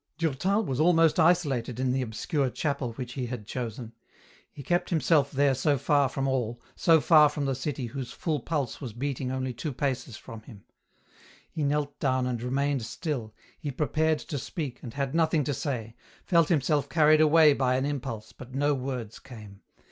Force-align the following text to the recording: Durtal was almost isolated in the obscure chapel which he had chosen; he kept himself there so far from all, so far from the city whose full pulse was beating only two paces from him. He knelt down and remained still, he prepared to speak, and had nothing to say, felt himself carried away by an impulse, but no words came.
Durtal 0.17 0.65
was 0.65 0.79
almost 0.79 1.19
isolated 1.19 1.79
in 1.79 1.91
the 1.91 2.01
obscure 2.01 2.49
chapel 2.49 2.93
which 2.93 3.13
he 3.13 3.27
had 3.27 3.45
chosen; 3.45 3.93
he 4.51 4.63
kept 4.63 4.89
himself 4.89 5.29
there 5.29 5.53
so 5.53 5.77
far 5.77 6.09
from 6.09 6.27
all, 6.27 6.59
so 6.75 6.99
far 6.99 7.29
from 7.29 7.45
the 7.45 7.53
city 7.53 7.85
whose 7.85 8.11
full 8.11 8.39
pulse 8.39 8.81
was 8.81 8.93
beating 8.93 9.31
only 9.31 9.53
two 9.53 9.71
paces 9.71 10.17
from 10.17 10.41
him. 10.41 10.63
He 11.51 11.61
knelt 11.61 11.99
down 11.99 12.25
and 12.25 12.41
remained 12.41 12.81
still, 12.81 13.35
he 13.59 13.69
prepared 13.69 14.17
to 14.17 14.39
speak, 14.39 14.81
and 14.81 14.95
had 14.95 15.13
nothing 15.13 15.43
to 15.43 15.53
say, 15.53 15.95
felt 16.25 16.49
himself 16.49 16.89
carried 16.89 17.21
away 17.21 17.53
by 17.53 17.75
an 17.75 17.85
impulse, 17.85 18.31
but 18.33 18.55
no 18.55 18.73
words 18.73 19.19
came. 19.19 19.61